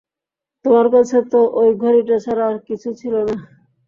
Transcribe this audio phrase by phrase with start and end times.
[0.65, 3.35] তোমার কাছে তো ঐ ঘড়িটা ছাড়া আর কিছু ছিল না।